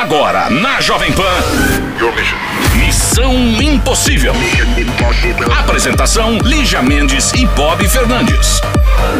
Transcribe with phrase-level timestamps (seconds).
[0.00, 1.24] Agora, na Jovem Pan.
[2.76, 4.32] Missão Impossível.
[5.58, 8.60] Apresentação: Lígia Mendes e Bob Fernandes.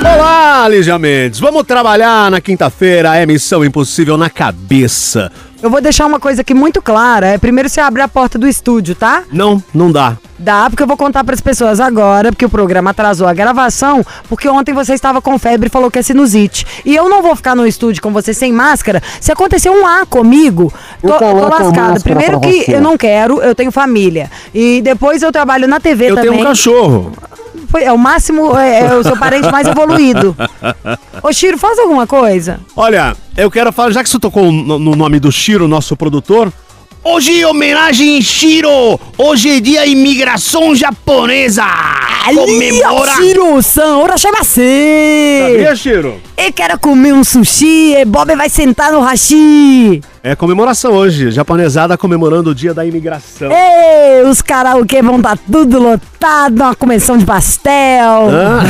[0.00, 1.40] Olá, Lígia Mendes.
[1.40, 3.16] Vamos trabalhar na quinta-feira.
[3.16, 5.32] É Missão Impossível na cabeça.
[5.60, 7.26] Eu vou deixar uma coisa aqui muito clara.
[7.26, 9.24] É primeiro você abrir a porta do estúdio, tá?
[9.32, 10.16] Não, não dá.
[10.38, 14.06] Dá, porque eu vou contar para as pessoas agora, porque o programa atrasou a gravação,
[14.28, 16.64] porque ontem você estava com febre e falou que é sinusite.
[16.84, 19.02] E eu não vou ficar no estúdio com você sem máscara.
[19.20, 20.72] Se acontecer um A comigo,
[21.02, 21.98] tô, tô lascada.
[21.98, 22.76] Primeiro que você.
[22.76, 24.30] eu não quero, eu tenho família.
[24.54, 26.26] E depois eu trabalho na TV eu também.
[26.26, 27.12] Eu tenho um cachorro.
[27.68, 30.34] Foi, é o máximo, é, é o seu parente mais evoluído.
[31.22, 32.60] Ô, Chiro, faz alguma coisa?
[32.74, 36.52] Olha, eu quero falar, já que você tocou no, no nome do Chiro, nosso produtor,
[37.04, 39.00] Hoje homenagem Shiro!
[39.16, 41.64] Hoje é dia imigração japonesa!
[42.34, 43.14] Comemora!
[43.14, 46.20] Shiro-san, ora chama Sabia, Shiro?
[46.36, 50.02] Eu quero comer um sushi e Bob vai sentar no hashi!
[50.22, 53.50] É comemoração hoje, japonesada comemorando o dia da imigração.
[53.52, 58.28] Ei, os karaokê vão estar tá tudo lotado, uma comissão de pastel.
[58.30, 58.62] Ah.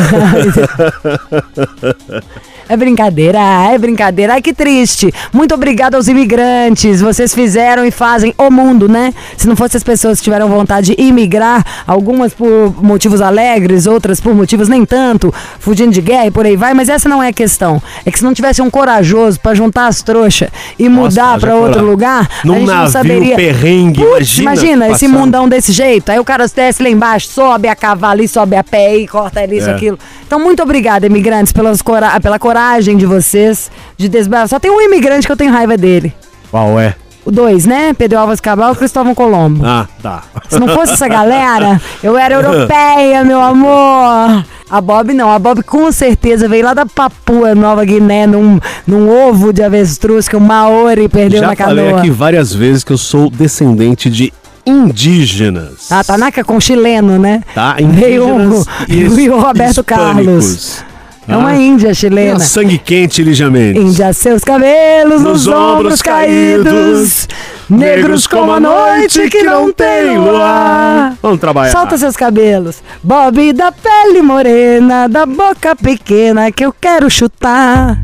[2.69, 3.39] É brincadeira,
[3.73, 4.35] é brincadeira.
[4.35, 5.13] Ai, que triste.
[5.33, 7.01] Muito obrigado aos imigrantes.
[7.01, 9.15] Vocês fizeram e fazem o mundo, né?
[9.39, 14.21] Se não fossem as pessoas que tiveram vontade de imigrar, algumas por motivos alegres, outras
[14.21, 17.29] por motivos nem tanto, fugindo de guerra e por aí vai, mas essa não é
[17.29, 17.83] a questão.
[18.05, 21.55] É que se não tivesse um corajoso para juntar as trouxas e Nossa, mudar para
[21.57, 23.37] outro lugar, Num a gente não saberia.
[23.37, 26.11] perrengue, Puts, imagina, imagina esse mundão desse jeito.
[26.11, 29.45] Aí o cara desce lá embaixo, sobe a cavalo e sobe a pé e corta
[29.45, 29.75] isso, é.
[29.75, 29.99] aquilo.
[30.27, 34.49] Então, muito obrigada, imigrantes, pelas cora pela coragem coragem de vocês de desbravar.
[34.49, 36.13] Só tem um imigrante que eu tenho raiva dele.
[36.51, 36.95] Qual é?
[37.25, 37.93] O dois, né?
[37.93, 39.65] Pedro Alves Cabral e Cristóvão Colombo.
[39.65, 40.23] Ah, tá.
[40.49, 44.45] Se não fosse essa galera, eu era europeia, meu amor.
[44.71, 49.09] A Bob não, a Bob com certeza veio lá da Papua Nova Guiné num, num
[49.09, 51.75] ovo de avestruz que o Maori perdeu Já na canoa.
[51.75, 54.33] Já falei aqui várias vezes que eu sou descendente de
[54.67, 55.91] indígenas.
[55.91, 57.43] Ah, Tanaka com chileno, né?
[57.55, 60.85] Tá, indígenas veio, e o Roberto Carlos.
[61.29, 62.41] É uma ah, índia chilena.
[62.41, 63.83] sangue quente, Lígia Mendes.
[63.83, 67.29] Índia, seus cabelos nos, nos ombros caídos,
[67.69, 71.15] negros como a noite que não tem luar.
[71.21, 71.71] Vamos trabalhar.
[71.71, 72.83] Solta seus cabelos.
[73.03, 77.99] Bob da pele morena, da boca pequena que eu quero chutar.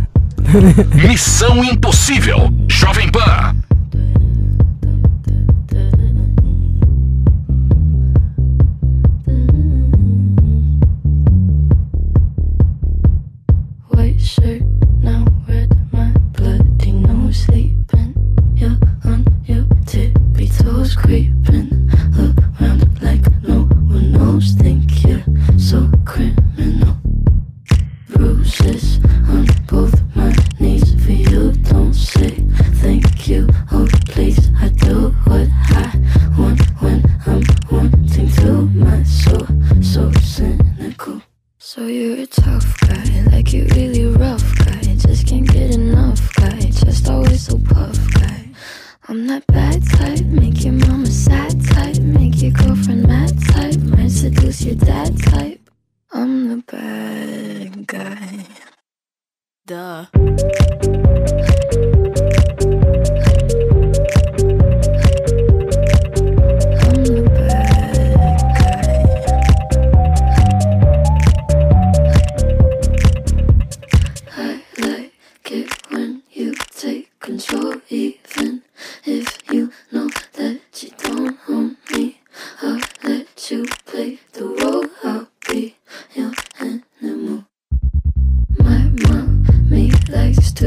[0.94, 2.50] Missão Impossível.
[2.68, 3.56] Jovem Pan.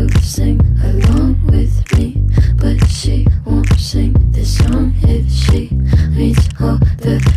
[0.06, 2.16] to sing along with me,
[2.58, 5.70] but she won't sing this song if she
[6.12, 7.37] needs all the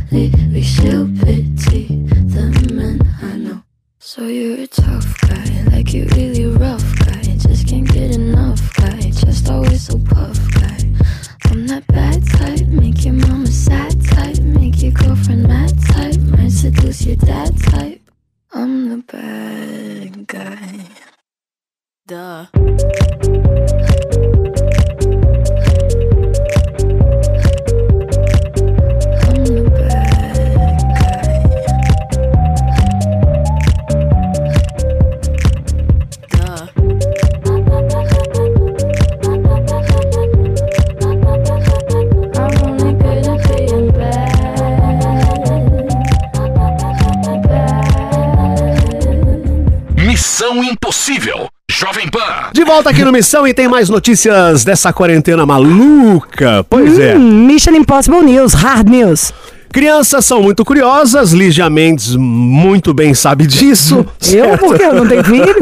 [53.12, 56.64] Missão e tem mais notícias dessa quarentena maluca.
[56.68, 57.16] Pois é.
[57.16, 59.32] Hum, Mission Impossible News, Hard News.
[59.72, 64.04] Crianças são muito curiosas, Lígia Mendes muito bem sabe disso.
[64.32, 64.58] Eu?
[64.58, 64.82] Por quê?
[64.82, 65.54] Eu não tenho filho?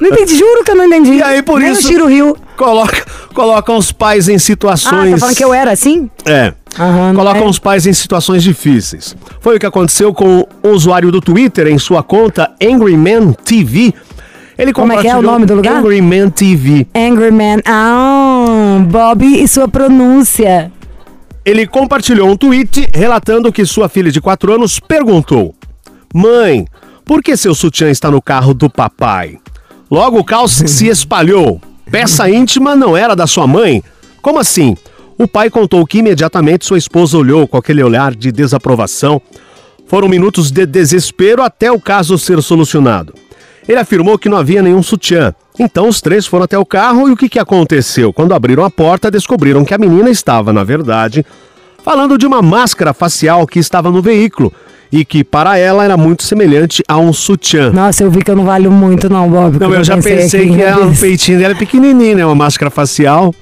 [0.00, 1.12] Não entendi, juro que eu não entendi.
[1.12, 2.36] E aí, por Nem isso- o Tiro Rio.
[2.56, 5.12] Coloca, colocam os pais em Ah, situações.
[5.12, 6.10] tá falando que eu era assim?
[6.24, 6.52] É.
[6.78, 7.48] Aham, Colocam é.
[7.48, 9.14] os pais em situações difíceis.
[9.40, 13.94] Foi o que aconteceu com o usuário do Twitter em sua conta Angry Man TV.
[14.58, 15.76] Ele Como é que é o nome do lugar?
[15.76, 16.86] Angry Man TV.
[16.94, 17.60] Angry Man.
[17.66, 20.72] Ah, Bob e sua pronúncia.
[21.44, 25.54] Ele compartilhou um tweet relatando que sua filha de 4 anos perguntou:
[26.14, 26.66] Mãe,
[27.04, 29.38] por que seu sutiã está no carro do papai?
[29.90, 31.60] Logo o caos se espalhou.
[31.90, 33.82] Peça íntima não era da sua mãe?
[34.22, 34.74] Como assim?
[35.18, 39.20] O pai contou que imediatamente sua esposa olhou com aquele olhar de desaprovação.
[39.86, 43.14] Foram minutos de desespero até o caso ser solucionado.
[43.68, 45.34] Ele afirmou que não havia nenhum sutiã.
[45.58, 48.12] Então os três foram até o carro e o que, que aconteceu?
[48.12, 51.24] Quando abriram a porta, descobriram que a menina estava, na verdade,
[51.82, 54.52] falando de uma máscara facial que estava no veículo
[54.92, 57.70] e que para ela era muito semelhante a um sutiã.
[57.70, 59.58] Nossa, eu vi que eu não valho muito, não, Bob.
[59.58, 62.24] Não, eu já pensei aqui, que era, o peitinho dela é pequenininho, né?
[62.24, 63.34] Uma máscara facial.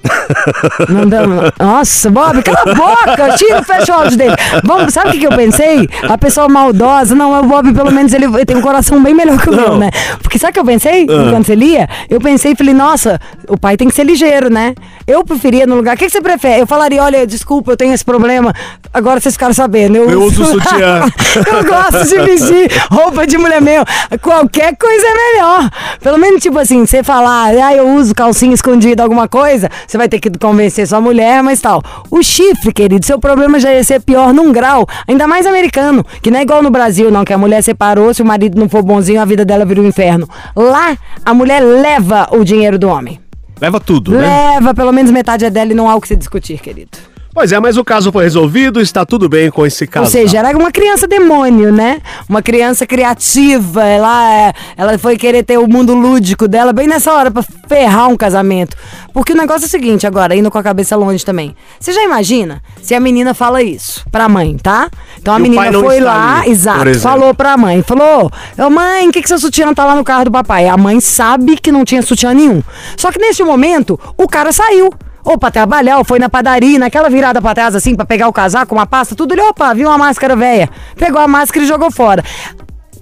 [0.89, 1.67] Não.
[1.67, 3.37] Nossa, Bob, cala a boca!
[3.37, 4.35] Tira, fecha o áudio dele.
[4.65, 5.89] Vamos, sabe o que, que eu pensei?
[6.09, 9.51] A pessoa maldosa, não, o Bob, pelo menos, ele tem um coração bem melhor que
[9.51, 9.91] o meu, né?
[10.23, 11.25] Porque sabe o que eu pensei Ah.
[11.27, 11.89] enquanto você lia?
[12.09, 14.75] Eu pensei e falei, nossa, o pai tem que ser ligeiro, né?
[15.07, 15.95] Eu preferia no lugar.
[15.95, 16.63] O que, que você prefere?
[16.63, 18.53] Eu falaria, olha, desculpa, eu tenho esse problema.
[18.93, 19.97] Agora vocês ficaram sabendo.
[19.97, 21.03] Eu uso sutiã.
[21.53, 23.85] eu gosto de vestir roupa de mulher meu.
[24.23, 25.71] Qualquer coisa é melhor.
[26.01, 30.09] Pelo menos, tipo assim, você falar, ah, eu uso calcinha escondida, alguma coisa, você vai
[30.09, 31.83] ter que convencer sua mulher, mas tal.
[32.11, 36.31] O chifre, querido, seu problema já ia ser pior num grau, ainda mais americano, que
[36.31, 38.83] não é igual no Brasil, não, que a mulher separou, se o marido não for
[38.83, 40.29] bonzinho, a vida dela vira um inferno.
[40.57, 43.24] Lá, a mulher leva o dinheiro do homem.
[43.65, 44.19] Leva tudo, né?
[44.21, 46.99] Leva, pelo menos metade é dela e não há o que se discutir, querido.
[47.35, 50.07] Pois é, mas o caso foi resolvido, está tudo bem com esse caso.
[50.07, 52.01] Ou seja, era uma criança demônio, né?
[52.29, 53.85] Uma criança criativa.
[53.85, 58.17] Ela, ela foi querer ter o mundo lúdico dela bem nessa hora pra ferrar um
[58.17, 58.77] casamento.
[59.13, 61.57] Porque o negócio é o seguinte, agora, indo com a cabeça longe também.
[61.81, 64.89] Você já imagina se a menina fala isso pra mãe, tá?
[65.19, 69.13] Então a E menina foi lá, ali, exato, falou pra mãe, falou: Ô mãe, o
[69.13, 70.69] que, que seu sutiã tá lá no carro do papai?
[70.69, 72.63] A mãe sabe que não tinha sutiã nenhum.
[72.97, 74.91] Só que nesse momento, o cara saiu.
[75.25, 78.33] Ou pra trabalhar, ou foi na padaria, naquela virada pra trás, assim, pra pegar o
[78.33, 79.33] casaco, uma pasta, tudo.
[79.33, 80.69] Ele, opa, viu uma máscara velha.
[80.97, 82.23] Pegou a máscara e jogou fora.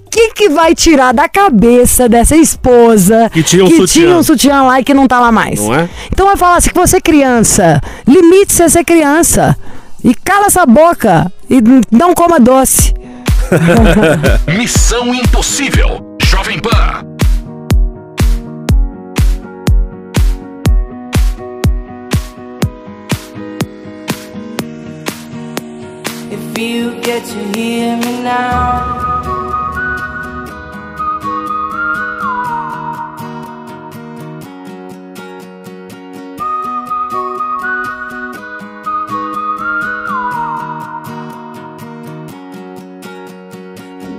[0.07, 4.03] O que, que vai tirar da cabeça dessa esposa Que tinha um que sutiã.
[4.03, 5.59] tinha um sutiã lá e que não tá lá mais?
[5.59, 5.89] Não é?
[6.13, 9.57] Então vai falar assim que você é criança, limite-se a ser criança.
[10.05, 11.61] E cala essa boca e
[11.91, 12.93] não coma doce.
[14.59, 16.17] Missão Impossível.
[16.23, 17.12] Jovem Pan.
[26.55, 29.01] If you get to hear me now.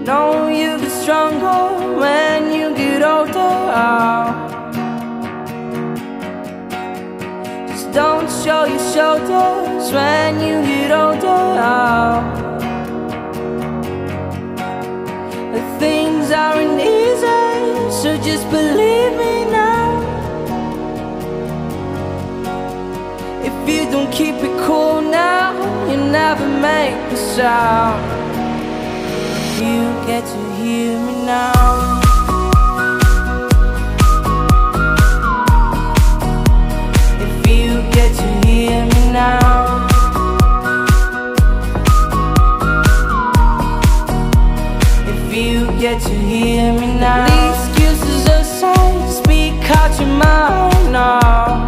[0.03, 4.52] Know you get stronger when you get older.
[7.93, 12.23] Don't show your shoulders when you get older.
[15.53, 20.01] The things aren't easy, so just believe me now.
[23.43, 25.53] If you don't keep it cool now,
[25.87, 28.01] you never make a sound.
[29.61, 32.02] You get to hear me now.
[39.13, 39.87] Now.
[45.07, 47.27] If you get to hear me now.
[47.27, 51.67] The excuses aside, speak out your mind now.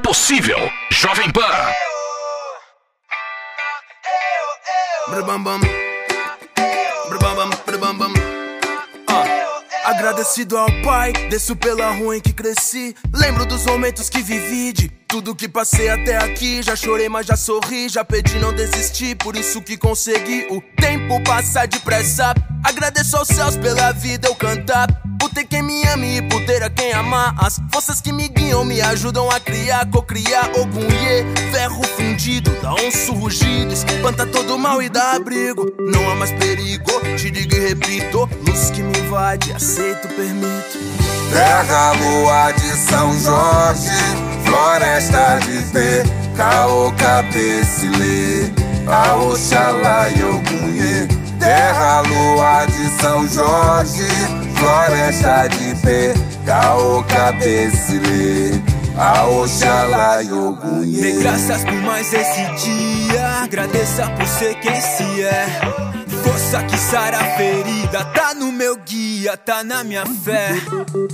[0.00, 0.58] Missão Impossível.
[0.90, 1.42] Jovem Pan.
[9.84, 12.94] Agradecido ao pai, desço pela rua em que cresci.
[13.14, 16.62] Lembro dos momentos que vivi, de tudo que passei até aqui.
[16.62, 17.88] Já chorei, mas já sorri.
[17.88, 20.46] Já pedi, não desisti, por isso que consegui.
[20.50, 22.34] O tempo passa depressa.
[22.64, 24.99] Agradeço aos céus pela vida eu cantar.
[25.34, 27.34] Ter quem me ame e por ter a quem amar.
[27.38, 31.24] As forças que me guiam me ajudam a criar, cocriar iê.
[31.52, 35.72] Ferro fundido, dá um surgido, espanta todo mal e dá abrigo.
[35.78, 38.28] Não há mais perigo, te digo e repito.
[38.46, 40.78] Luz que me invade, aceito, permito.
[41.32, 43.88] Terra, lua de São Jorge,
[44.44, 46.02] floresta de P,
[46.36, 48.50] caô, cabecilê,
[48.88, 51.06] a Oxalá e Ogunhê.
[51.38, 54.08] Terra, lua de São Jorge,
[54.60, 56.14] floresta de P,
[56.44, 58.60] caô, cabecilê,
[58.96, 61.12] a Oxalá e Dê Ogunhê.
[61.22, 63.26] graças por mais esse dia.
[63.44, 65.46] Agradeça por ser quem se é.
[66.22, 70.50] Força que sara ferida, tá no meu guia, tá na minha fé.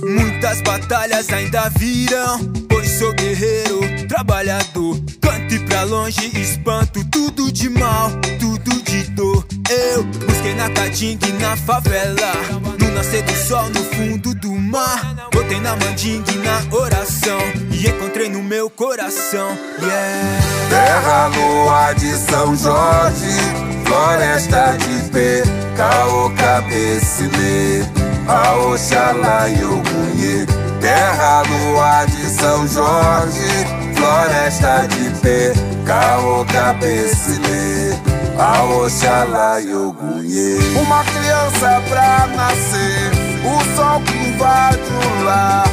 [0.03, 4.99] Muitas batalhas ainda virão, pois sou guerreiro, trabalhador.
[5.21, 9.45] Cante pra longe, espanto tudo de mal, tudo de dor.
[9.69, 12.33] Eu busquei na Caatinga e na favela,
[12.79, 15.29] no nascer sol, no fundo do mar.
[15.31, 17.39] Botei na mandinga e na oração,
[17.71, 19.57] e encontrei no meu coração.
[19.81, 20.67] Yeah.
[20.69, 23.37] Terra, lua de São Jorge,
[23.85, 25.43] floresta de P,
[25.77, 27.85] caô, cabecilê,
[28.27, 30.45] a Oxalá e Ogunhê.
[30.81, 35.53] Terra, lua de São Jorge, floresta de P,
[35.85, 37.95] caô, cabecilê,
[38.37, 40.57] a Oxalá e Ogunhê.
[40.81, 45.65] Uma criança pra nascer, o sol que invade o lar,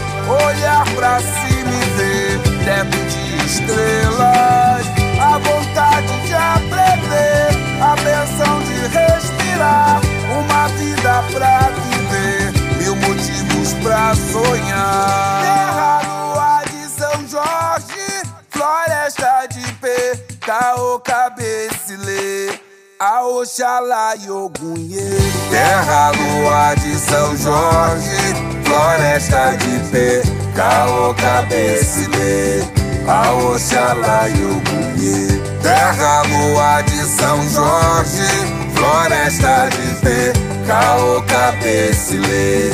[0.46, 4.86] olhar pra cima e ver, teto de estrelas,
[5.20, 7.48] a vontade de aprender,
[7.82, 10.00] a benção de respirar,
[10.38, 15.42] uma vida pra viver, mil motivos pra sonhar.
[15.42, 22.73] Terra, lua de São Jorge, floresta de P, caô, cabecilê.
[23.06, 25.18] A Oxalá e Ogunhê.
[25.50, 28.32] Terra, lua de São Jorge
[28.64, 30.22] Floresta de P,
[30.56, 32.64] caô, cabecilê
[33.06, 35.38] A Oxalá e Ogunhê.
[35.62, 38.26] Terra, lua de São Jorge
[38.74, 40.32] Floresta de P,
[40.66, 42.70] caô, cabecilê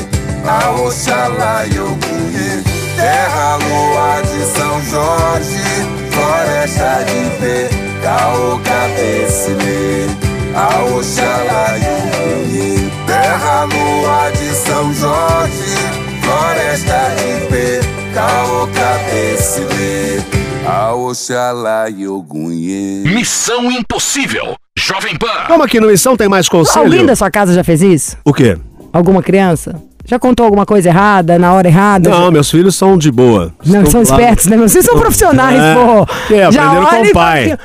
[0.47, 2.63] A Oxalá e Ogunhê.
[2.95, 5.65] Terra, lua de São Jorge
[6.13, 10.07] Floresta de P, caô, cabecilê
[10.55, 15.77] A Oxalá e Terra, lua de São Jorge
[16.23, 17.81] Floresta de P,
[18.15, 20.21] caô, cabecilê
[20.67, 24.55] A Oxalá e Ogunhê Missão Impossível.
[24.79, 25.27] Jovem Pan.
[25.49, 27.07] Vamos aqui no Missão, tem mais Alguém conselho?
[27.07, 28.17] da sua casa já fez isso?
[28.25, 28.57] O quê?
[28.93, 29.75] Alguma criança?
[30.07, 32.09] Já contou alguma coisa errada, na hora errada?
[32.11, 33.53] Não, meus filhos são de boa.
[33.65, 34.57] Não, Estão são lá- espertos, né?
[34.57, 35.75] Vocês são profissionais, É.
[35.75, 36.35] pô.
[36.35, 37.45] É, Já aprenderam com o pai.
[37.51, 37.59] fala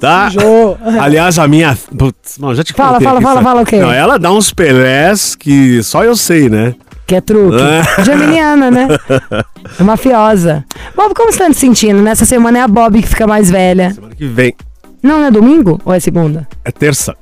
[0.00, 0.28] Tá?
[1.00, 1.76] Aliás, a minha.
[1.96, 3.44] Putz, já te Fala, contei fala, aqui, fala, sabe?
[3.44, 3.76] fala o quê?
[3.78, 6.74] Não, ela dá uns pelés que só eu sei, né?
[7.06, 7.56] Que é truque.
[7.62, 7.82] É.
[8.04, 8.88] Geminiana, né?
[9.78, 10.64] É mafiosa.
[10.94, 12.02] Bob, como você tá se sentindo?
[12.02, 13.92] Nessa semana é a Bob que fica mais velha.
[13.94, 14.54] Semana que vem.
[15.02, 15.80] Não, não é domingo?
[15.84, 16.48] Ou é segunda?
[16.64, 17.14] É terça.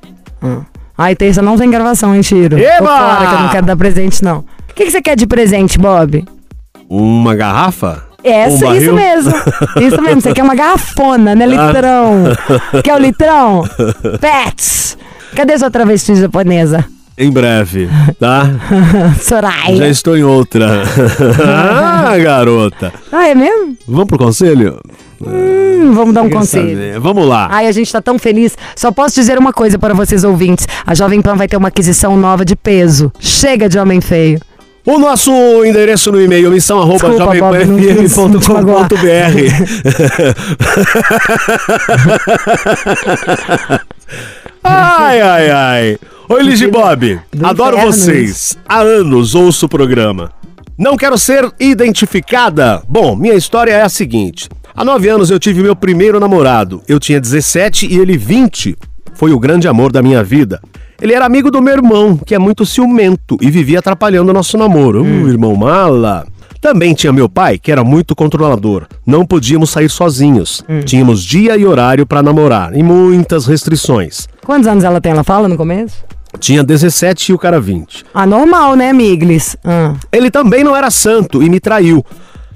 [0.97, 2.57] Ai, terça não tem gravação, hein, Chiro?
[2.57, 2.87] Tô Eba!
[2.87, 4.39] fora, que eu não quero dar presente, não.
[4.39, 6.25] O que, que você quer de presente, Bob?
[6.89, 8.04] Uma garrafa?
[8.25, 9.33] Essa, Um isso mesmo.
[9.79, 10.21] Isso mesmo.
[10.21, 11.45] Você quer uma garrafona, né?
[11.45, 12.23] Litrão.
[12.83, 13.63] Quer o litrão?
[14.19, 14.97] Pets.
[15.35, 16.85] Cadê sua travesti japonesa?
[17.17, 17.87] Em breve,
[18.19, 18.43] tá?
[19.15, 19.87] Já Soraya.
[19.87, 20.83] estou em outra.
[21.45, 22.91] ah, garota.
[23.11, 23.77] Ah, é mesmo?
[23.87, 24.79] Vamos pro conselho?
[25.21, 26.69] Hum, vamos dar um conselho.
[26.71, 26.99] saber?
[26.99, 27.47] Vamos lá.
[27.49, 28.57] Ai, a gente tá tão feliz.
[28.75, 30.67] Só posso dizer uma coisa para vocês ouvintes.
[30.85, 33.09] A Jovem Pan vai ter uma aquisição nova de peso.
[33.19, 34.39] Chega de homem feio.
[34.85, 35.31] O nosso
[35.65, 38.39] endereço no e-mail, missão arroba jovempanfm.com.br
[44.63, 45.97] Ai, ai, ai.
[46.27, 47.19] Oi, Ligi Bob.
[47.31, 48.57] do Adoro vocês.
[48.67, 50.31] Há anos ouço o programa.
[50.77, 52.81] Não quero ser identificada.
[52.87, 54.49] Bom, minha história é a seguinte.
[54.75, 56.81] Há nove anos eu tive meu primeiro namorado.
[56.87, 58.75] Eu tinha 17 e ele 20.
[59.13, 60.59] Foi o grande amor da minha vida.
[61.01, 64.57] Ele era amigo do meu irmão, que é muito ciumento e vivia atrapalhando o nosso
[64.57, 65.03] namoro.
[65.03, 66.25] Uh, irmão mala.
[66.61, 68.87] Também tinha meu pai, que era muito controlador.
[69.05, 70.63] Não podíamos sair sozinhos.
[70.85, 74.27] Tínhamos dia e horário para namorar e muitas restrições.
[74.43, 75.11] Quantos anos ela tem?
[75.11, 75.97] Ela fala no começo?
[76.39, 78.05] Tinha 17 e o cara 20.
[78.13, 79.55] Ah, normal, né, Miglis?
[79.63, 79.93] Ah.
[80.11, 82.03] Ele também não era santo e me traiu.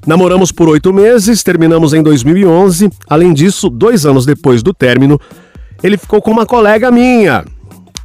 [0.07, 2.89] Namoramos por oito meses, terminamos em 2011.
[3.07, 5.19] Além disso, dois anos depois do término,
[5.83, 7.45] ele ficou com uma colega minha.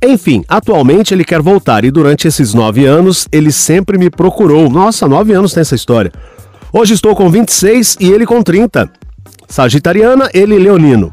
[0.03, 4.69] Enfim, atualmente ele quer voltar e durante esses nove anos ele sempre me procurou.
[4.69, 6.13] Nossa, nove anos tem essa história.
[6.73, 8.91] Hoje estou com 26 e ele com 30.
[9.49, 11.13] Sagitariana, ele leonino.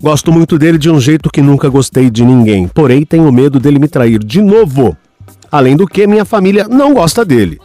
[0.00, 3.80] Gosto muito dele de um jeito que nunca gostei de ninguém, porém tenho medo dele
[3.80, 4.96] me trair de novo.
[5.50, 7.58] Além do que, minha família não gosta dele.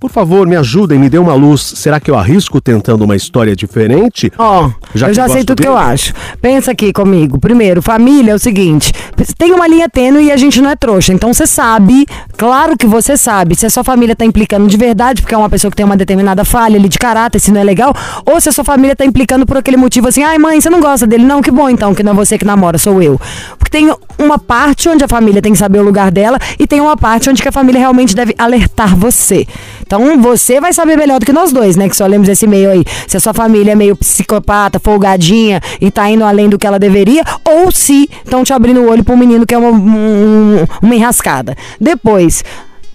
[0.00, 1.60] Por favor, me ajudem, me dê uma luz.
[1.60, 4.30] Será que eu arrisco tentando uma história diferente?
[4.38, 5.86] Ó, Já eu já sei tudo que eu dele?
[5.86, 6.14] acho.
[6.40, 7.36] Pensa aqui comigo.
[7.40, 8.92] Primeiro, família é o seguinte:
[9.36, 11.12] tem uma linha tênue e a gente não é trouxa.
[11.12, 15.20] Então você sabe, claro que você sabe, se a sua família tá implicando de verdade,
[15.20, 17.64] porque é uma pessoa que tem uma determinada falha ali de caráter, se não é
[17.64, 17.92] legal,
[18.24, 20.80] ou se a sua família tá implicando por aquele motivo assim, ai mãe, você não
[20.80, 21.24] gosta dele?
[21.24, 23.20] Não, que bom então, que não é você que namora, sou eu.
[23.58, 26.80] Porque tem uma parte onde a família tem que saber o lugar dela e tem
[26.80, 29.44] uma parte onde a família realmente deve alertar você.
[29.88, 31.88] Então você vai saber melhor do que nós dois, né?
[31.88, 32.84] Que só lemos esse meio aí.
[33.06, 36.78] Se a sua família é meio psicopata, folgadinha e tá indo além do que ela
[36.78, 40.66] deveria, ou se estão te abrindo o olho pra um menino que é uma, um-
[40.82, 41.56] uma enrascada.
[41.80, 42.44] Depois.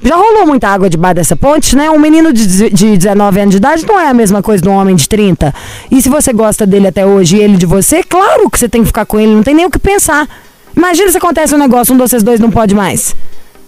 [0.06, 1.90] Já rolou muita água debaixo dessa ponte, né?
[1.90, 4.74] Um menino de, de 19 anos de idade não é a mesma coisa de um
[4.74, 5.52] homem de 30.
[5.90, 8.82] E se você gosta dele até hoje e ele de você, claro que você tem
[8.82, 10.28] que ficar com ele, não tem nem o que pensar.
[10.76, 13.16] Imagina se acontece um negócio, um vocês dois não pode mais.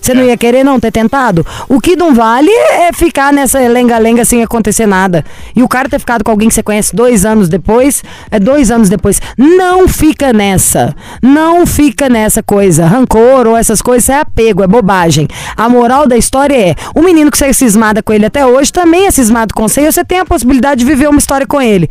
[0.05, 1.43] Você não ia querer não ter tentado?
[1.67, 5.25] O que não vale é ficar nessa lenga-lenga sem acontecer nada.
[5.55, 8.69] E o cara ter ficado com alguém que você conhece dois anos depois, é dois
[8.69, 9.19] anos depois.
[9.35, 10.95] Não fica nessa.
[11.23, 12.85] Não fica nessa coisa.
[12.85, 15.27] Rancor ou essas coisas é apego, é bobagem.
[15.57, 18.71] A moral da história é: o menino que você é cismada com ele até hoje
[18.71, 21.59] também é cismado com você e você tem a possibilidade de viver uma história com
[21.59, 21.89] ele.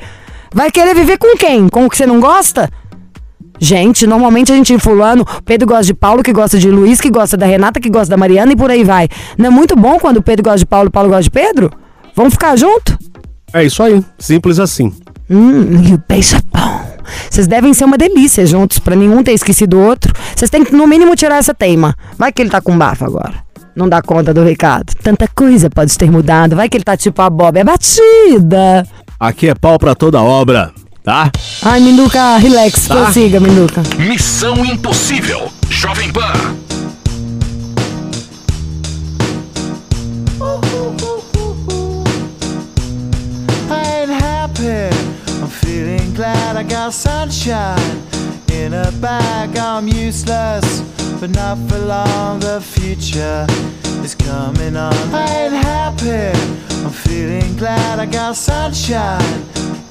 [0.53, 1.69] Vai querer viver com quem?
[1.69, 2.71] Com o que você não gosta?
[3.61, 7.37] Gente, normalmente a gente fulano, Pedro gosta de Paulo, que gosta de Luiz, que gosta
[7.37, 9.09] da Renata, que gosta da Mariana e por aí vai.
[9.39, 11.71] Não é muito bom quando o Pedro gosta de Paulo e Paulo gosta de Pedro?
[12.15, 12.99] Vamos ficar junto?
[13.53, 14.93] É isso aí, simples assim.
[15.31, 16.95] Hum, e o beijo é bom.
[17.31, 20.13] Vocês devem ser uma delícia juntos, pra nenhum ter esquecido o outro.
[20.35, 21.95] Vocês têm que, no mínimo, tirar essa teima.
[22.19, 23.35] Vai que ele tá com bafo agora.
[23.75, 24.93] Não dá conta do recado.
[25.03, 26.57] Tanta coisa pode ter mudado.
[26.57, 27.59] Vai que ele tá tipo a Bob.
[27.59, 28.87] É batida.
[29.19, 30.73] Aqui é pau pra toda obra,
[31.05, 31.31] tá?
[31.63, 32.89] Ai, Minduca, relax.
[32.89, 32.97] Tá.
[32.97, 33.83] Prossiga, Minduca.
[33.99, 35.53] Missão Impossível.
[35.69, 36.33] Jovem Pan.
[43.71, 44.89] I ain't happy.
[45.43, 48.03] I'm feeling glad I got sunshine
[48.51, 49.59] in a bag.
[49.59, 50.83] I'm useless,
[51.21, 52.41] but not for long.
[52.41, 53.47] The future
[54.03, 54.95] is coming on.
[55.13, 56.33] I ain't happy.
[56.83, 59.45] I'm feeling glad I got sunshine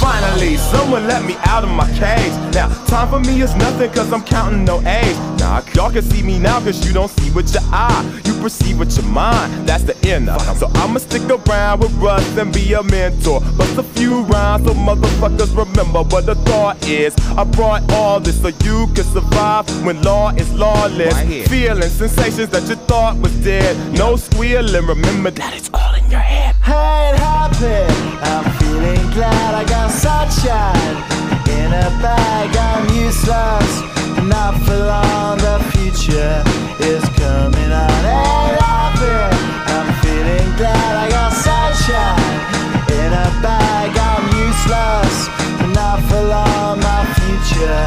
[0.00, 2.32] Finally, someone let me out of my cage.
[2.54, 5.18] Now, time for me is nothing cause I'm counting no A's.
[5.38, 8.22] Now, y'all can see me now cause you don't see with your eye.
[8.24, 10.38] You perceive with your mind, that's the inner.
[10.56, 13.40] So I'ma stick around with Russ and be a mentor.
[13.58, 17.14] Bust a few rhymes so motherfuckers remember what the thought is.
[17.36, 21.14] I brought all this so you can survive when law is lawless.
[21.48, 23.76] Feeling sensations that you thought was dead.
[23.92, 26.56] No squealing, remember that it's all in your head.
[26.66, 28.20] I ain't happy.
[28.22, 30.96] I'm feeling glad I got sunshine
[31.48, 32.48] in a bag.
[32.56, 33.72] I'm useless,
[34.24, 35.36] not for long.
[35.38, 36.42] The future
[36.80, 38.00] is coming on.
[38.08, 39.20] Ain't happy.
[39.74, 42.40] I'm feeling glad I got sunshine
[43.00, 43.90] in a bag.
[43.96, 45.28] I'm useless,
[45.76, 46.80] not for long.
[46.80, 47.84] My future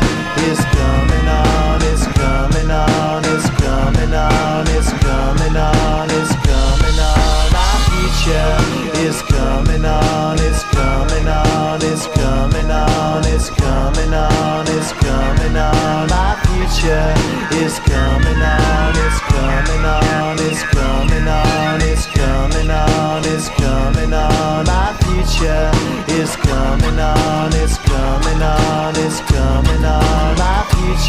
[0.50, 1.82] is coming on.
[1.92, 3.24] It's coming on.
[3.34, 4.73] It's coming on.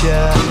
[0.05, 0.44] сейчас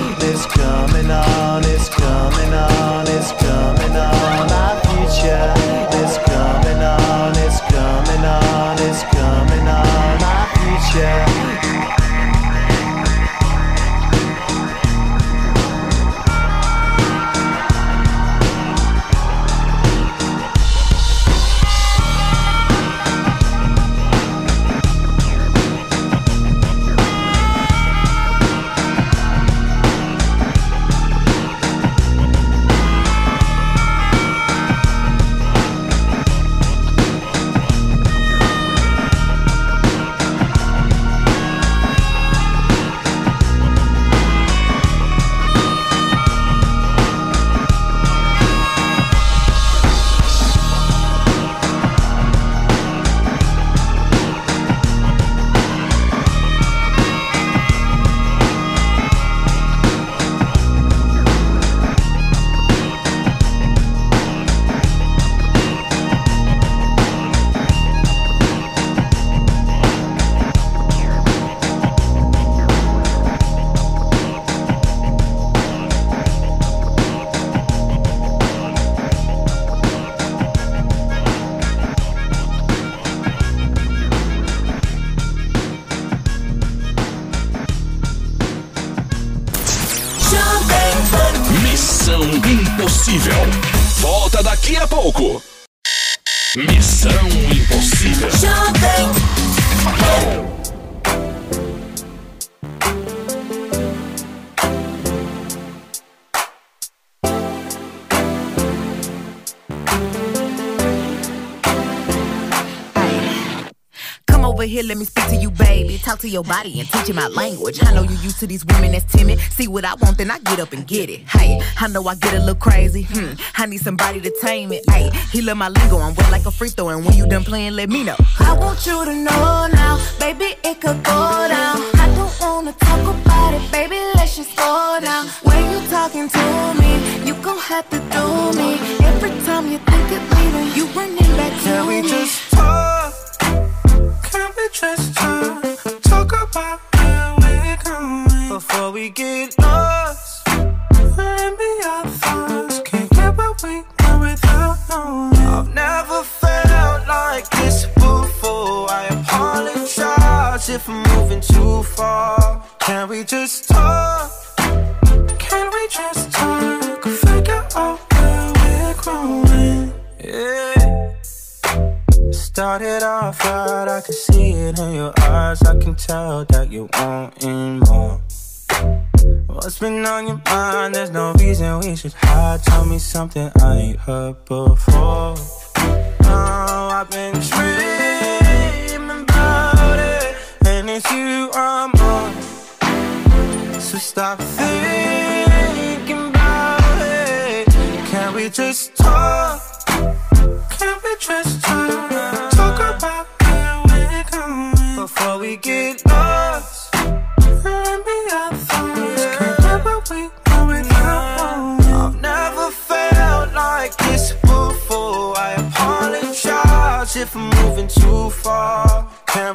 [116.23, 117.79] to your body and teach you my language.
[117.83, 119.39] I know you used to these women that's timid.
[119.39, 121.19] See what I want, then I get up and get it.
[121.27, 123.03] Hey, I know I get a little crazy.
[123.03, 124.83] Hmm, I need somebody to tame it.
[124.89, 125.97] Hey, he love my lingo.
[125.97, 128.15] I'm wet like a free throw, and when you done playing, let me know.
[128.39, 129.92] I want you to know now,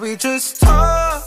[0.09, 1.23] we just talk?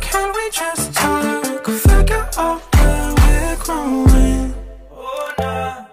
[0.00, 1.64] Can we just talk?
[1.64, 4.54] Figure out where we're growing.
[4.90, 5.84] Oh, nah.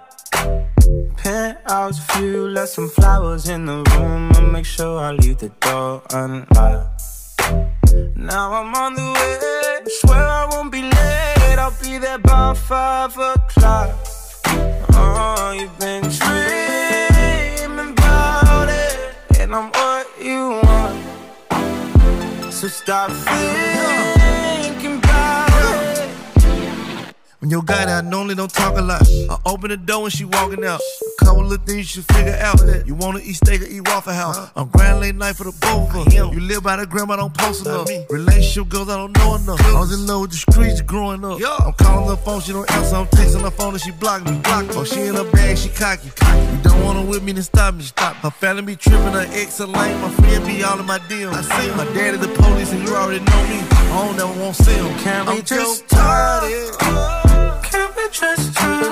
[1.17, 4.31] Penthouse view, left some flowers in the room.
[4.33, 7.03] I'll make sure I leave the door unlocked.
[8.15, 9.91] Now I'm on the way.
[9.99, 11.59] Swear I won't be late.
[11.59, 13.54] I'll be there by five o'clock.
[22.85, 25.49] Stop thinking about
[25.97, 27.15] it.
[27.39, 29.01] When your guy that I normally don't talk a lot.
[29.27, 30.79] I open the door and she walking out.
[31.25, 32.59] Couple of things you should figure out.
[32.59, 34.37] That you wanna eat steak or eat Waffle House.
[34.55, 36.13] I'm grand late night for the both of us.
[36.13, 37.89] You live by the grandma, don't post enough.
[38.09, 39.59] Relationship girls, I don't know enough.
[39.65, 41.39] I was in love with the streets growing up.
[41.65, 42.95] I'm calling her phone, she don't answer.
[42.95, 44.37] I'm texting her phone and she block me.
[44.39, 44.65] Block.
[44.75, 46.07] Oh, she in her bag, she cocky.
[46.07, 47.83] You don't want her with me, then stop me.
[47.83, 48.15] Stop.
[48.17, 49.99] Her family be tripping, her ex a lame.
[50.01, 51.33] My friend be all in my DMs.
[51.33, 53.59] I see my daddy the police, and you already know me.
[53.61, 54.97] I don't never want to see him.
[54.99, 55.87] Can we I'm just?
[55.89, 56.69] Buddy.
[57.67, 58.84] Can we just talk?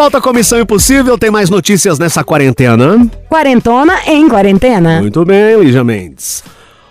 [0.00, 3.06] Volta com Missão Impossível, tem mais notícias nessa quarentena.
[3.28, 4.98] Quarentona em quarentena.
[4.98, 6.42] Muito bem, Lígia Mendes.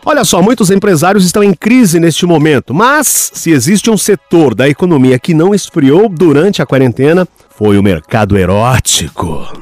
[0.05, 4.69] Olha só, muitos empresários estão em crise neste momento, mas se existe um setor da
[4.69, 9.57] economia que não esfriou durante a quarentena, foi o mercado erótico.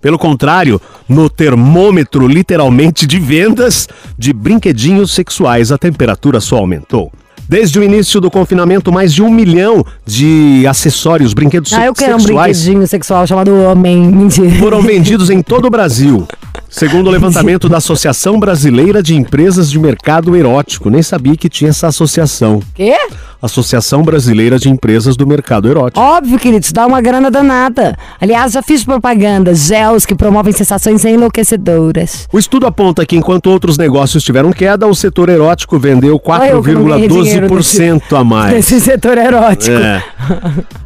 [0.00, 7.12] Pelo contrário, no termômetro literalmente de vendas de brinquedinhos sexuais, a temperatura só aumentou.
[7.52, 12.16] Desde o início do confinamento, mais de um milhão de acessórios, brinquedos Ah, eu quero
[12.16, 14.06] um sexuais brinquedinho sexual chamado homem.
[14.06, 14.50] Mentira.
[14.58, 16.26] foram vendidos em todo o Brasil.
[16.72, 20.88] Segundo o levantamento da Associação Brasileira de Empresas de Mercado Erótico.
[20.88, 22.62] Nem sabia que tinha essa associação.
[22.74, 22.96] Quê?
[23.42, 26.00] Associação Brasileira de Empresas do Mercado Erótico.
[26.00, 27.94] Óbvio, querido, isso dá uma grana danada.
[28.18, 32.26] Aliás, já fiz propaganda, gels que promovem sensações enlouquecedoras.
[32.32, 36.62] O estudo aponta que enquanto outros negócios tiveram queda, o setor erótico vendeu Olha eu
[36.62, 38.54] que não ganhei dinheiro 4,12% a mais.
[38.54, 39.76] Nesse setor erótico.
[39.76, 40.02] É.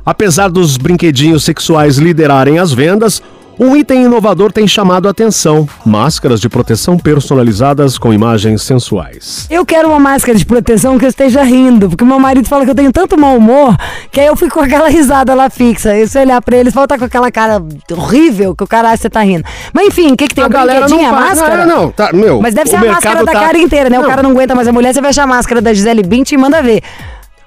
[0.04, 3.22] Apesar dos brinquedinhos sexuais liderarem as vendas,
[3.58, 9.46] um item inovador tem chamado a atenção: máscaras de proteção personalizadas com imagens sensuais.
[9.50, 12.70] Eu quero uma máscara de proteção que eu esteja rindo, porque meu marido fala que
[12.70, 13.76] eu tenho tanto mau humor
[14.10, 15.96] que aí eu fico com aquela risada lá fixa.
[15.96, 19.02] E se olhar pra ele, volta com aquela cara horrível que o cara acha que
[19.02, 19.44] você tá rindo.
[19.72, 20.44] Mas enfim, o que, que tem?
[20.44, 21.66] A Um galera não a faz- máscara?
[21.66, 23.96] Não, não, tá, meu, Mas deve ser a máscara mercado da tá- cara inteira, né?
[23.98, 24.04] Não.
[24.04, 26.40] O cara não aguenta mais a mulher, você fecha a máscara da Gisele Bündchen e
[26.40, 26.82] manda ver.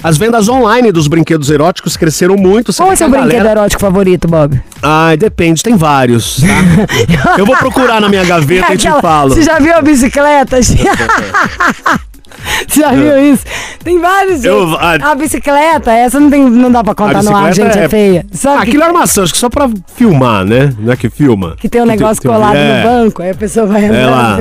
[0.01, 2.73] As vendas online dos brinquedos eróticos cresceram muito.
[2.73, 4.57] Qual é o seu brinquedo erótico favorito, Bob?
[4.81, 7.35] Ai, depende, tem vários, tá?
[7.37, 9.33] Eu vou procurar na minha gaveta e te Aquela- falo.
[9.35, 10.63] Você já viu a bicicleta?
[10.63, 10.77] Você
[12.79, 13.43] já viu isso?
[13.83, 14.45] Tem vários.
[14.45, 15.15] Eu- a- a...
[15.15, 18.25] bicicleta, essa não, tem, não dá pra contar no ar, gente, é, feia.
[18.31, 20.73] Sabe Ah, que- aquilo é armação, acho que só pra filmar, né?
[20.79, 21.57] Não é que filma.
[21.59, 22.83] que tem um negócio tem- colado é.
[22.83, 24.37] no banco, aí a pessoa vai É lá.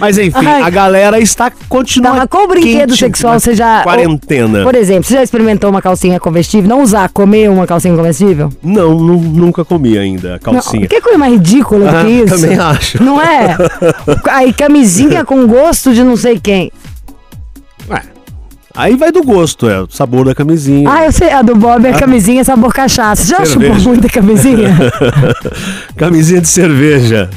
[0.00, 0.62] Mas enfim, Ai.
[0.62, 2.14] a galera está continuando.
[2.16, 3.82] Tá, mas qual brinquedo sexual você já.
[3.82, 4.62] Quarentena.
[4.62, 6.68] Por exemplo, você já experimentou uma calcinha comestível?
[6.68, 8.50] Não usar, comer uma calcinha comestível?
[8.62, 10.82] Não, nu- nunca comi ainda a calcinha.
[10.82, 12.40] Não, que coisa mais ridícula do Ah, que isso?
[12.40, 13.02] também acho.
[13.02, 13.56] Não é?
[14.30, 16.70] Aí camisinha com gosto de não sei quem.
[17.90, 18.02] Ué,
[18.76, 20.88] aí vai do gosto, é o sabor da camisinha.
[20.88, 23.26] Ah, eu sei, a do Bob é camisinha sabor cachaça.
[23.26, 23.74] Já Cerveja.
[23.74, 24.76] chupou muita camisinha?
[25.96, 27.28] camisinha de cerveja.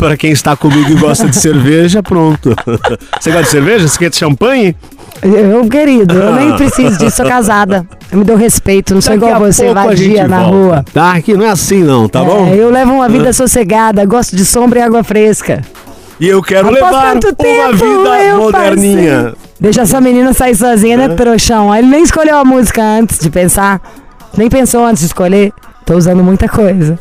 [0.00, 2.56] Pra quem está comigo e gosta de cerveja, pronto.
[3.20, 3.86] Você gosta de cerveja?
[3.86, 4.74] Você quer de champanhe?
[5.22, 7.86] Eu, querido, eu nem preciso disso, sou casada.
[8.10, 10.56] Eu me dou respeito, não sou Daqui igual a você, vadia na volta.
[10.56, 10.84] rua.
[10.90, 12.46] Tá, aqui não é assim não, tá bom?
[12.46, 15.60] É, eu levo uma vida sossegada, gosto de sombra e água fresca.
[16.18, 19.22] E eu quero Após levar uma tempo, vida eu moderninha.
[19.24, 19.34] passei.
[19.60, 21.74] Deixa essa menina sair sozinha, né, trouxão?
[21.76, 23.82] Ele nem escolheu a música antes de pensar.
[24.34, 25.52] Nem pensou antes de escolher.
[25.90, 26.96] Tô usando muita coisa.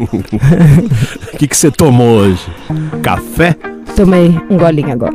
[0.00, 2.50] O que que você tomou hoje?
[3.02, 3.54] Café?
[3.94, 5.12] Tomei um golinho agora.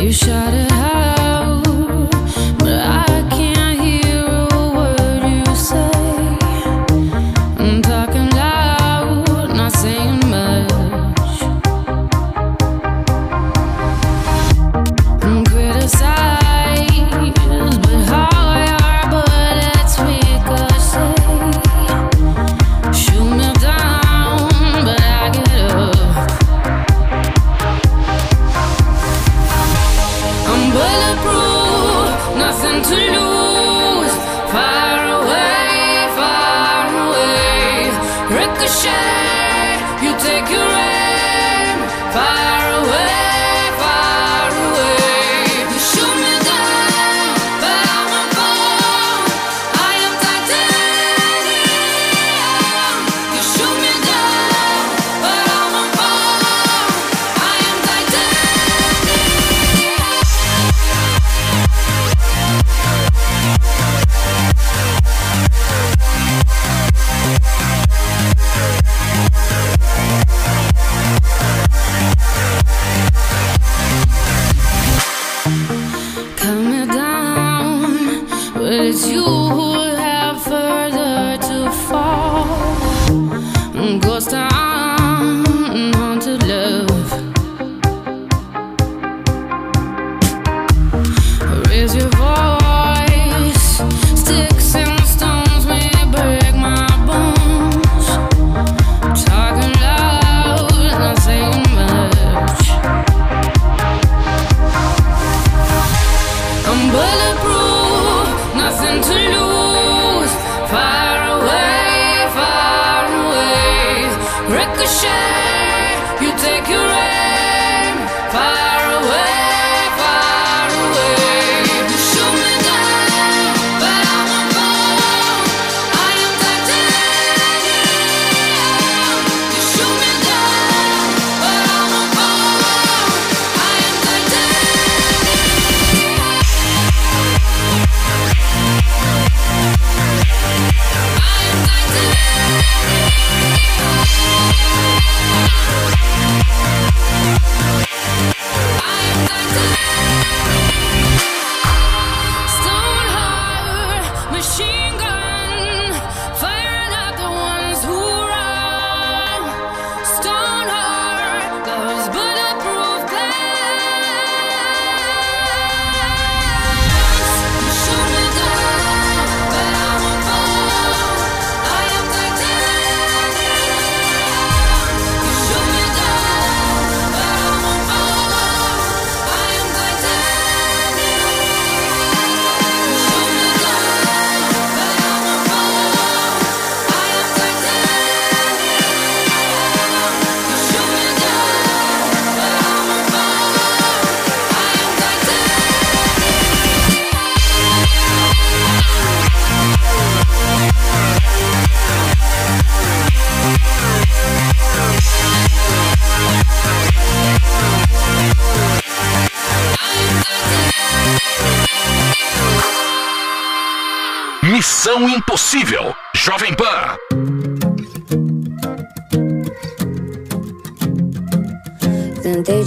[0.00, 0.65] You shout it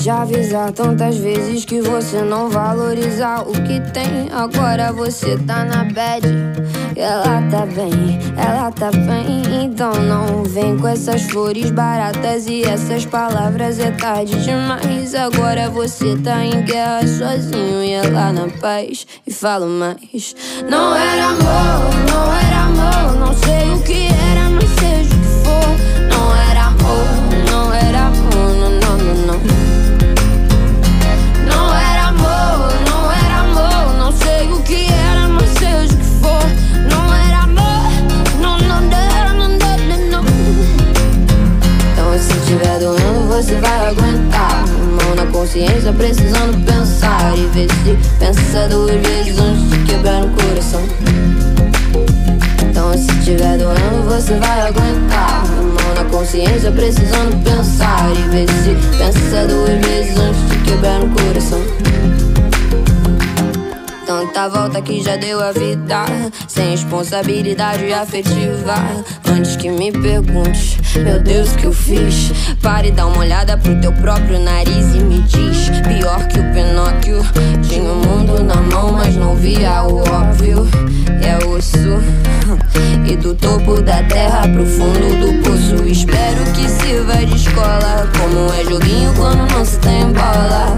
[0.10, 4.28] Te avisar tantas vezes que você não valorizar o que tem.
[4.34, 6.26] Agora você tá na bad.
[6.95, 9.65] Ela tá bem, ela tá bem.
[9.65, 13.78] Então não vem com essas flores baratas e essas palavras.
[13.78, 15.13] É tarde demais.
[15.13, 19.06] Agora você tá em guerra sozinho e ela na paz.
[19.28, 20.36] E falo mais.
[20.67, 23.28] Não era amor, não era amor.
[23.28, 24.09] Não sei o que
[64.90, 66.06] Que já deu a vida.
[66.48, 68.76] Sem responsabilidade afetiva.
[69.30, 72.32] Antes que me pergunte Meu Deus, o que eu fiz?
[72.62, 75.70] Pare e dá uma olhada pro teu próprio nariz E me diz.
[75.86, 77.20] Pior que o Pinóquio.
[77.68, 80.66] Tinha o mundo na mão, mas não via o óbvio.
[81.22, 81.78] É osso.
[83.06, 85.86] E do topo da terra pro fundo do poço.
[85.86, 88.10] Espero que sirva de escola.
[88.18, 90.78] Como é joguinho quando não se tem bola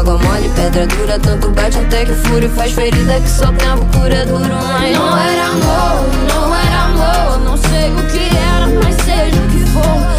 [0.00, 4.24] Água mole, pedra dura Tanto bate até que fúria faz ferida Que só tempo cura
[4.24, 9.42] duro Mas não era amor, não era amor Não sei o que era, mas seja
[9.42, 10.09] o que for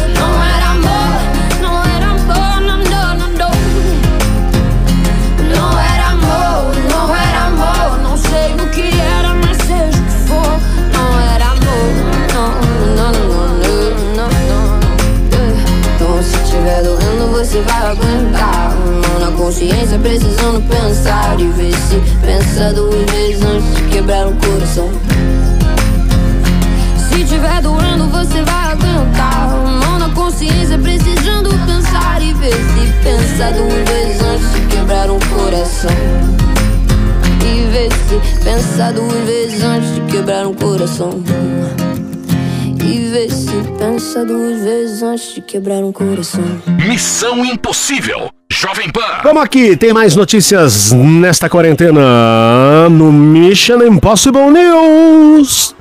[44.22, 46.44] pensa duas vezes antes de quebrar um coração
[46.86, 48.30] Missão Impossível.
[48.50, 49.00] Jovem Pan.
[49.22, 55.74] Vamos aqui, tem mais notícias nesta quarentena no Mission Impossible News.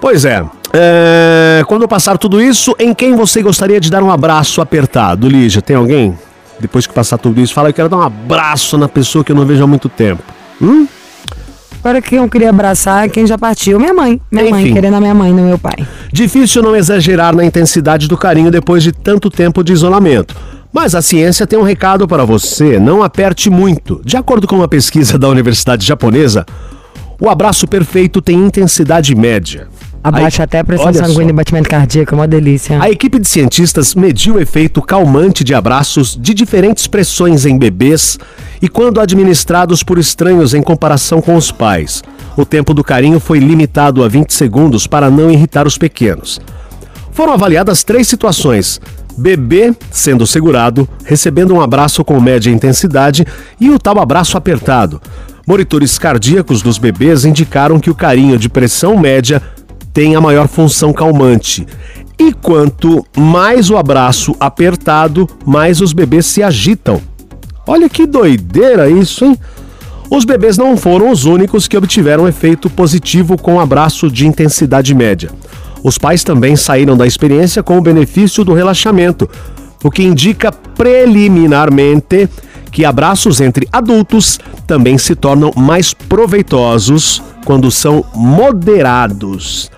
[0.00, 4.60] Pois é, é, quando passar tudo isso, em quem você gostaria de dar um abraço
[4.60, 5.28] apertado?
[5.28, 6.18] Lígia, tem alguém?
[6.58, 9.36] Depois que passar tudo isso, fala, eu quero dar um abraço na pessoa que eu
[9.36, 10.22] não vejo há muito tempo.
[10.60, 10.86] Hum?
[11.84, 13.80] Agora quem eu queria abraçar é quem já partiu.
[13.80, 14.20] Minha mãe.
[14.30, 14.72] Minha mãe, Enfim.
[14.72, 15.84] querendo a minha mãe, não meu pai.
[16.12, 20.36] Difícil não exagerar na intensidade do carinho depois de tanto tempo de isolamento.
[20.72, 24.00] Mas a ciência tem um recado para você: não aperte muito.
[24.04, 26.46] De acordo com uma pesquisa da Universidade Japonesa,
[27.20, 29.66] o abraço perfeito tem intensidade média.
[30.04, 32.82] Abaixa até a pressão sanguínea e batimento cardíaco, é uma delícia.
[32.82, 38.18] A equipe de cientistas mediu o efeito calmante de abraços de diferentes pressões em bebês
[38.62, 42.00] e quando administrados por estranhos em comparação com os pais.
[42.36, 46.40] O tempo do carinho foi limitado a 20 segundos para não irritar os pequenos.
[47.10, 48.80] Foram avaliadas três situações:
[49.18, 53.26] bebê sendo segurado, recebendo um abraço com média intensidade
[53.60, 55.02] e o tal abraço apertado.
[55.44, 59.42] Monitores cardíacos dos bebês indicaram que o carinho de pressão média
[59.92, 61.66] tem a maior função calmante.
[62.18, 67.02] E quanto mais o abraço apertado, mais os bebês se agitam.
[67.66, 69.38] Olha que doideira isso, hein?
[70.10, 75.30] Os bebês não foram os únicos que obtiveram efeito positivo com abraço de intensidade média.
[75.82, 79.28] Os pais também saíram da experiência com o benefício do relaxamento,
[79.82, 82.28] o que indica preliminarmente
[82.70, 89.70] que abraços entre adultos também se tornam mais proveitosos quando são moderados.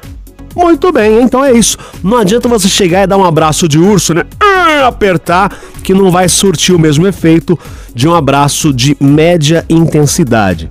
[0.55, 1.77] Muito bem, então é isso.
[2.03, 4.25] Não adianta você chegar e dar um abraço de urso, né?
[4.41, 5.51] Ah, Apertar,
[5.83, 7.59] que não vai surtir o mesmo efeito
[7.95, 10.71] de um abraço de média intensidade.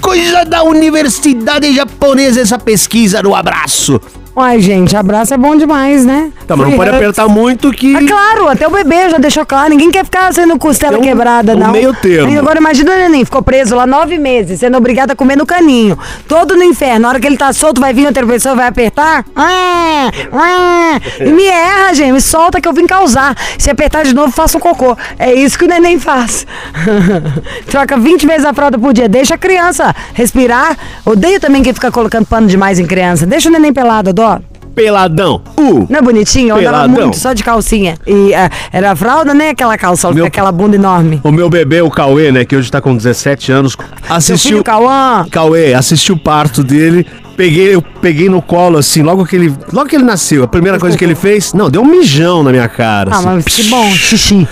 [0.00, 4.00] Coisa da universidade japonesa essa pesquisa no abraço.
[4.36, 6.30] Uai, gente, abraço é bom demais, né?
[6.46, 7.96] Tá, mas não pode apertar muito que.
[7.96, 9.70] Ah, claro, até o bebê já deixou claro.
[9.70, 11.72] Ninguém quer ficar sendo costela Tem um- quebrada, um não.
[11.72, 12.30] meio termo.
[12.30, 15.46] E agora imagina o neném, ficou preso lá nove meses, sendo obrigado a comer no
[15.46, 15.98] caninho.
[16.28, 17.00] Todo no inferno.
[17.00, 19.24] Na hora que ele tá solto, vai vir outra pessoa vai apertar.
[19.34, 21.00] Ah, ah.
[21.18, 22.12] E me erra, gente.
[22.12, 23.34] Me solta que eu vim causar.
[23.58, 24.94] Se apertar de novo, faça um cocô.
[25.18, 26.46] É isso que o neném faz.
[27.70, 29.08] Troca 20 vezes a fralda por dia.
[29.08, 30.76] Deixa a criança respirar.
[31.06, 33.24] Odeio também quem fica colocando pano demais em criança.
[33.24, 34.25] Deixa o neném pelado, adoro.
[34.76, 35.40] Peladão.
[35.58, 35.86] Uh.
[35.88, 36.50] Não é bonitinho?
[36.50, 37.02] Eu andava Peladão.
[37.06, 37.96] muito, só de calcinha.
[38.06, 39.48] E é, era fralda, né?
[39.48, 41.18] Aquela calça, Meu- aquela bunda enorme.
[41.24, 43.74] O meu bebê, o Cauê, né, que hoje tá com 17 anos,
[44.08, 44.50] assistiu.
[44.50, 45.26] filho Cauã?
[45.30, 47.06] Cauê, assistiu o parto dele.
[47.38, 49.54] Peguei, eu peguei no colo, assim, logo que ele.
[49.72, 51.54] Logo que ele nasceu, a primeira coisa que ele fez.
[51.54, 53.10] Não, deu um mijão na minha cara.
[53.12, 53.26] Ah, assim.
[53.26, 54.46] mas que bom, xixi.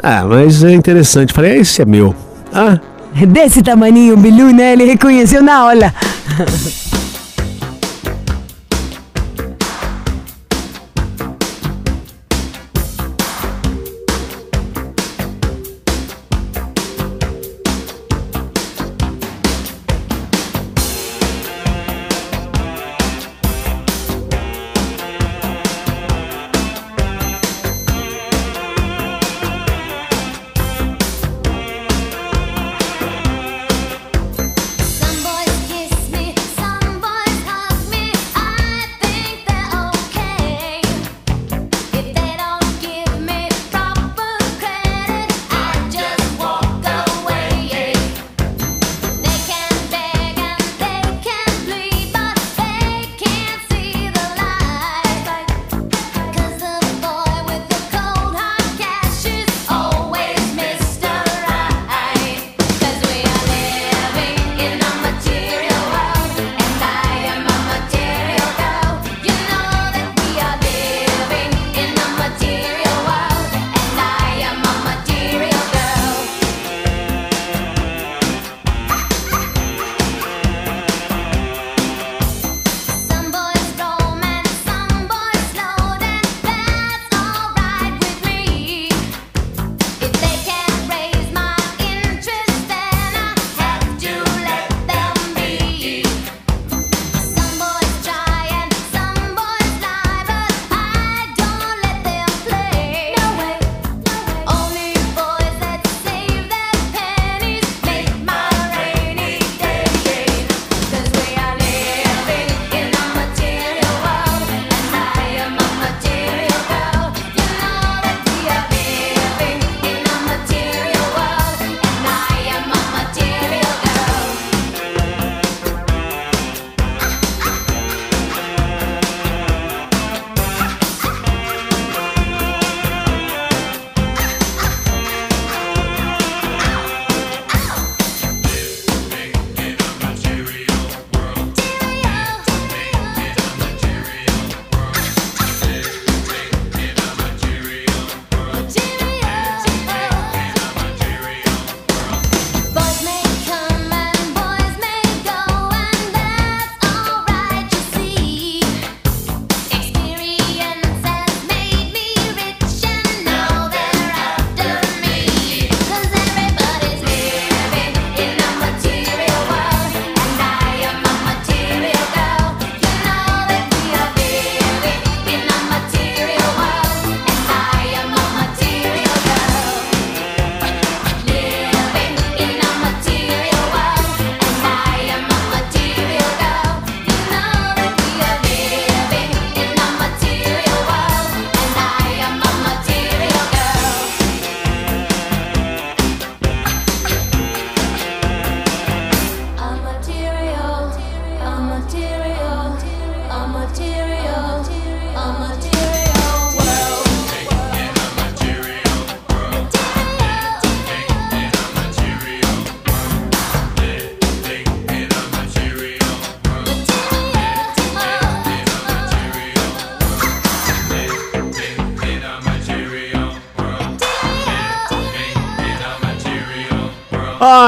[0.00, 1.32] Ah, mas é interessante.
[1.32, 2.14] Falei, esse é meu.
[2.52, 2.78] Ah,
[3.28, 4.72] Desse tamaninho, o Bilu, né?
[4.72, 5.92] Ele reconheceu na hora.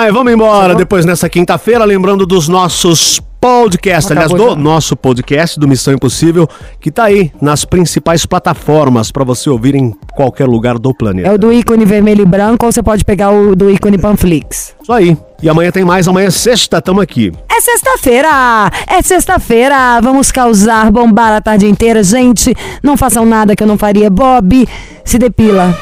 [0.07, 4.61] Ai, vamos embora depois nessa quinta-feira, lembrando dos nossos podcasts, aliás, Acabou do já.
[4.61, 6.49] nosso podcast do Missão Impossível,
[6.81, 11.29] que tá aí nas principais plataformas pra você ouvir em qualquer lugar do planeta.
[11.29, 14.77] É o do ícone vermelho e branco ou você pode pegar o do ícone Panflix?
[14.81, 15.19] Isso aí.
[15.43, 17.33] E amanhã tem mais, amanhã é sexta, tamo aqui.
[17.51, 18.71] É sexta-feira!
[18.87, 20.01] É sexta-feira!
[20.01, 22.05] Vamos causar, bombar a tarde inteira.
[22.05, 24.09] Gente, não façam nada que eu não faria.
[24.09, 24.69] Bob,
[25.05, 25.77] se depila.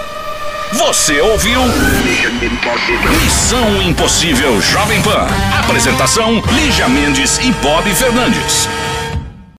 [0.73, 1.61] Você ouviu?
[3.23, 5.27] Missão Impossível Jovem Pan.
[5.61, 8.69] Apresentação: Lígia Mendes e Bob Fernandes.